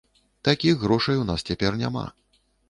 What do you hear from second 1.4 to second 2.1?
цяпер няма.